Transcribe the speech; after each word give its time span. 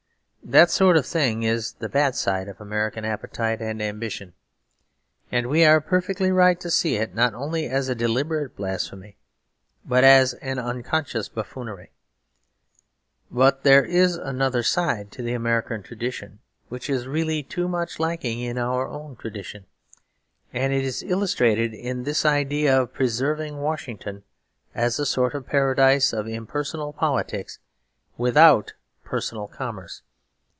That 0.43 0.69
sort 0.71 0.97
of 0.97 1.05
thing 1.05 1.43
is 1.43 1.71
the 1.73 1.87
bad 1.87 2.13
side 2.13 2.49
of 2.49 2.59
American 2.59 3.05
appetite 3.05 3.61
and 3.61 3.81
ambition; 3.81 4.33
and 5.31 5.47
we 5.47 5.63
are 5.63 5.79
perfectly 5.79 6.29
right 6.29 6.59
to 6.59 6.69
see 6.69 6.95
it 6.95 7.15
not 7.15 7.33
only 7.33 7.67
as 7.69 7.87
a 7.87 7.95
deliberate 7.95 8.57
blasphemy 8.57 9.17
but 9.85 10.03
as 10.03 10.33
an 10.33 10.59
unconscious 10.59 11.29
buffoonery. 11.29 11.91
But 13.29 13.63
there 13.63 13.85
is 13.85 14.15
another 14.15 14.61
side 14.61 15.09
to 15.13 15.21
the 15.21 15.31
American 15.31 15.83
tradition, 15.83 16.39
which 16.67 16.89
is 16.89 17.07
really 17.07 17.43
too 17.43 17.69
much 17.69 17.97
lacking 17.97 18.41
in 18.41 18.57
our 18.57 18.89
own 18.89 19.15
tradition. 19.15 19.67
And 20.51 20.73
it 20.73 20.83
is 20.83 21.01
illustrated 21.01 21.73
in 21.73 22.03
this 22.03 22.25
idea 22.25 22.81
of 22.81 22.93
preserving 22.93 23.59
Washington 23.59 24.23
as 24.75 24.99
a 24.99 25.05
sort 25.05 25.33
of 25.33 25.47
paradise 25.47 26.11
of 26.11 26.27
impersonal 26.27 26.91
politics 26.91 27.59
without 28.17 28.73
personal 29.05 29.47
commerce. 29.47 30.01